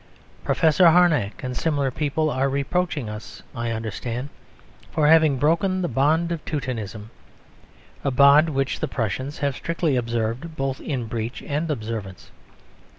[0.43, 4.29] Professor Harnack and similar people are reproaching us, I understand,
[4.89, 7.11] for having broken "the bond of Teutonism":
[8.03, 12.31] a bond which the Prussians have strictly observed both in breach and observance.